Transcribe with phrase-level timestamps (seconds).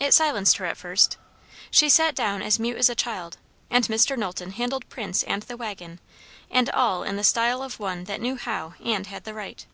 [0.00, 1.16] It silenced her at first.
[1.70, 3.38] She sat down as mute as a child;
[3.70, 4.18] and Mr.
[4.18, 6.00] Knowlton handled Prince and the waggon
[6.50, 9.64] and all in the style of one that knew how and had the right.